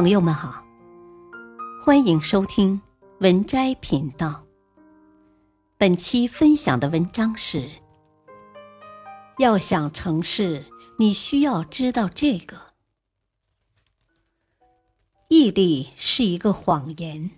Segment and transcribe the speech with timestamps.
[0.00, 0.64] 朋友们好，
[1.84, 2.80] 欢迎收听
[3.18, 4.44] 文摘频道。
[5.76, 7.68] 本期分享的文章是：
[9.38, 10.66] 要想成事，
[11.00, 12.74] 你需要知道这个。
[15.26, 17.32] 毅力是一个谎言。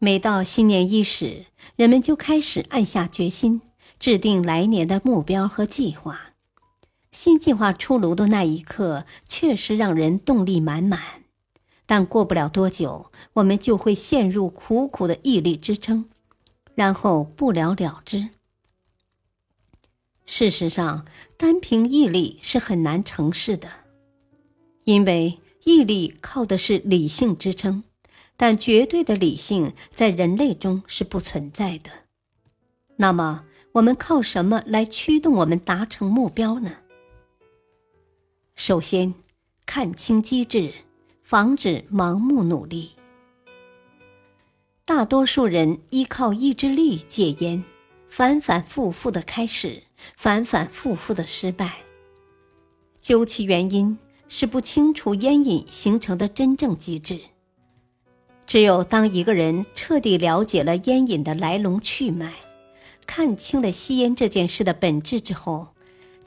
[0.00, 1.46] 每到新年伊始，
[1.76, 3.60] 人们就开始暗下决心，
[4.00, 6.27] 制定来年的目标和计划。
[7.10, 11.00] 新计划出炉的那一刻，确实让人动力满满，
[11.86, 16.04] 但过不了多久，我们就会陷入苦苦的毅力支撑，
[16.74, 18.28] 然后不了了之。
[20.26, 21.06] 事实上，
[21.38, 23.68] 单凭毅力是很难成事的，
[24.84, 27.82] 因为毅力靠的是理性支撑，
[28.36, 31.90] 但绝对的理性在人类中是不存在的。
[32.96, 36.70] 那么，我们靠什么来驱动我们达成目标呢？
[38.60, 39.14] 首先，
[39.66, 40.72] 看清机制，
[41.22, 42.90] 防止盲目努力。
[44.84, 47.62] 大多数人依靠意志力戒烟，
[48.08, 49.84] 反反复复的开始，
[50.16, 51.76] 反反复复的失败。
[53.00, 57.16] 究其原因，是不清楚烟瘾形成的真正机制。
[58.44, 62.34] 只有当一个人彻底了解了烟瘾的来龙去脉，
[63.06, 65.68] 看清了吸烟这件事的本质之后，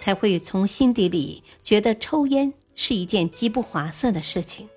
[0.01, 4.67] 才会从心底里觉得抽烟是一件极不划算的事情，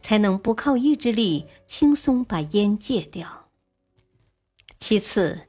[0.00, 3.48] 才能不靠意志力轻松把烟戒掉。
[4.78, 5.48] 其次，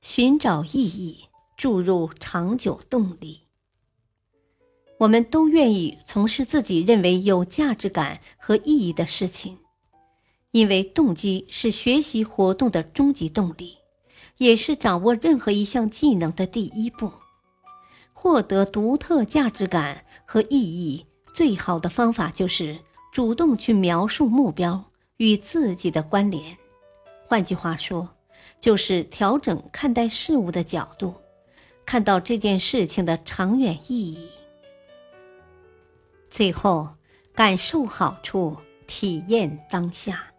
[0.00, 3.42] 寻找意义，注入长久动力。
[5.00, 9.58] 我们都愿意从事自己认为有价值感和意义的事情，
[10.52, 13.76] 因为动机是学习活动的终极动力，
[14.38, 17.12] 也是掌握任何一项技能的第一步。
[18.22, 22.78] 获得独特价值感和意义，最好的方法就是
[23.12, 24.80] 主动去描述目标
[25.16, 26.56] 与自己的关联。
[27.26, 28.08] 换句话说，
[28.60, 31.12] 就是调整看待事物的角度，
[31.84, 34.28] 看到这件事情的长远意义。
[36.30, 36.90] 最后，
[37.34, 38.56] 感受好处，
[38.86, 40.32] 体验当下。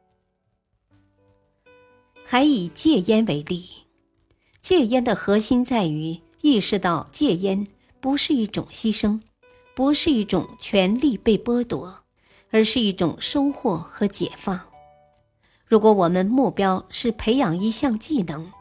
[2.23, 3.69] 还以戒烟为例，
[4.61, 7.65] 戒烟的核心在于意识到戒烟。
[7.99, 9.21] 不是一种牺牲，
[9.73, 12.03] 不是一种权利被剥夺，
[12.51, 14.59] 而是一种收获和解放。
[15.65, 18.51] 如果我们目标是培养一项技能，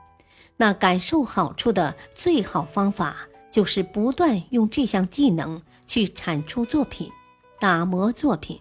[0.57, 3.17] 那感受好处的最好方法
[3.51, 7.11] 就是不断用这项技能去产出作品，
[7.59, 8.61] 打磨作品，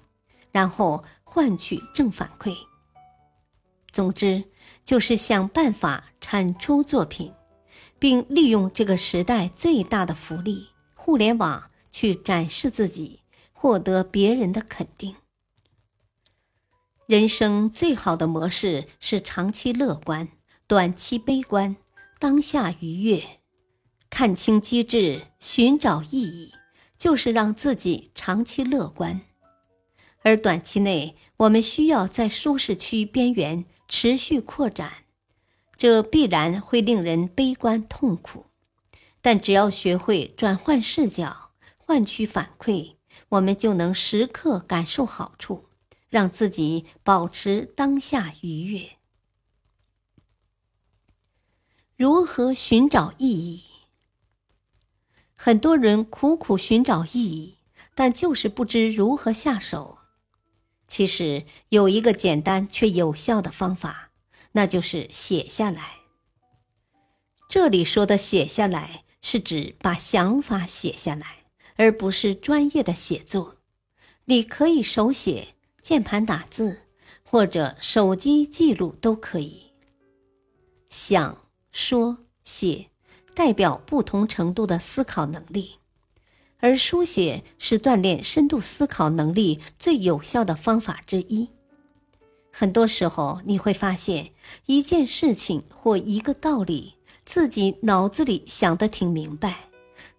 [0.51, 2.57] 然后换取正反馈。
[3.91, 4.43] 总之，
[4.83, 7.31] 就是想办法产出作品。
[8.01, 13.19] 并利用这个时代最大的福利——互联网，去展示自己，
[13.53, 15.16] 获得别人的肯定。
[17.06, 20.29] 人生最好的模式是长期乐观，
[20.66, 21.75] 短期悲观，
[22.17, 23.23] 当下愉悦。
[24.09, 26.56] 看清机制，寻找意义，
[26.97, 29.22] 就是让自己长期乐观。
[30.23, 34.91] 而短期内，我们需要在舒适区边缘持续扩展。
[35.81, 38.45] 这必然会令人悲观痛苦，
[39.19, 42.97] 但只要学会转换视角、换取反馈，
[43.29, 45.69] 我们就能时刻感受好处，
[46.07, 48.91] 让自己保持当下愉悦。
[51.97, 53.63] 如何寻找意义？
[55.33, 57.57] 很多人苦苦寻找意义，
[57.95, 59.97] 但就是不知如何下手。
[60.87, 64.10] 其实有一个简单却有效的方法。
[64.53, 65.95] 那就是写下来。
[67.50, 71.44] 这里说的写下来，是指把想法写下来，
[71.75, 73.57] 而不是专业的写作。
[74.25, 76.84] 你可以手写、键盘打字，
[77.23, 79.72] 或者手机记录都可以。
[80.90, 81.38] 想、
[81.72, 82.90] 说、写，
[83.34, 85.79] 代表不同程度的思考能力，
[86.59, 91.49] 而书写是锻炼深度思考能力最有效的方法之一。
[92.51, 94.31] 很多时候，你会发现
[94.65, 96.95] 一件事情或一个道理，
[97.25, 99.69] 自己脑子里想的挺明白，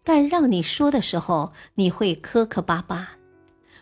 [0.03, 3.11] 但让你说的时候，你会磕磕巴巴。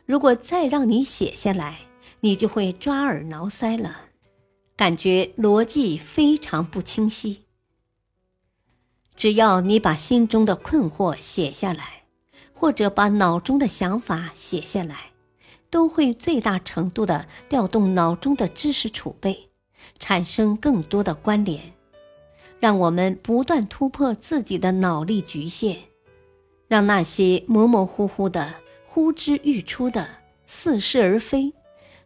[0.05, 1.79] 如果再让你写下来，
[2.21, 3.97] 你就会抓耳挠腮了，
[4.77, 7.45] 感觉逻辑非常不清晰。
[9.15, 12.03] 只要你把心中的困惑写下来，
[12.53, 15.10] 或者把脑中的想法写下来。
[15.71, 19.49] 都会最大程度的调动脑中的知识储备，
[19.99, 21.73] 产生更多的关联，
[22.59, 25.79] 让我们不断突破自己的脑力局限，
[26.69, 30.09] 让那些模模糊糊的、呼之欲出的、
[30.45, 31.55] 似是而非，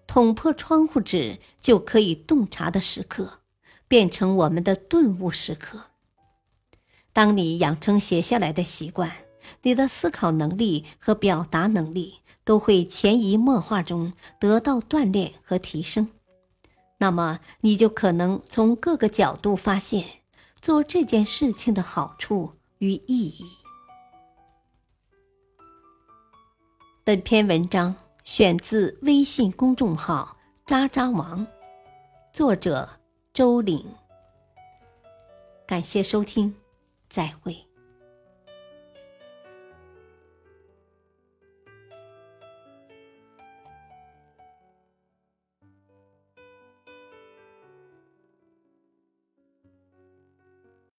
[0.06, 3.40] 捅破窗户纸就可以洞察的时刻，
[3.88, 5.84] 变成我们的顿悟时刻。
[7.14, 9.10] 当你养成写下来的习惯，
[9.62, 16.08] 你的思考能力和表达能力都会潜移默化中得到锻炼和提升。
[16.98, 20.04] 那么，你就可能从各个角度发现
[20.60, 23.44] 做这件事情的好处与意义。
[27.02, 31.46] 本篇文章选自微信公众号“渣渣王”，
[32.32, 32.88] 作者
[33.34, 33.84] 周岭。
[35.66, 36.54] 感谢收听，
[37.10, 37.73] 再会。